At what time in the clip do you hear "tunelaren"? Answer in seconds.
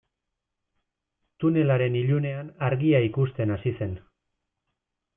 1.43-1.99